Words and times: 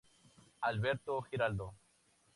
Alberto 0.61 1.27
Giraldo. 1.29 1.75